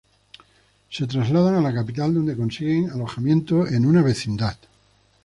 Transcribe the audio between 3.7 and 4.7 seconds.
una vecindad.